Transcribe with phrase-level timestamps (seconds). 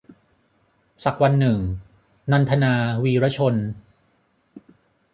[1.03, 1.59] สักวันหนึ่ง-
[2.31, 3.55] นันทนา วีระชน